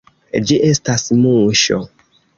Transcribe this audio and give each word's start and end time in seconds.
Ĝi 0.51 0.55
estas 0.69 1.05
muŝo. 1.21 1.79